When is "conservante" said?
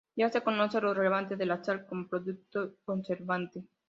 2.83-3.63